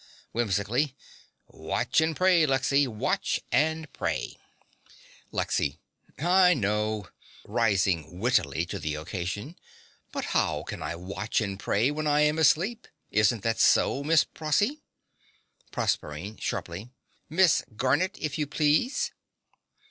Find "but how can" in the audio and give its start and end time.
10.11-10.81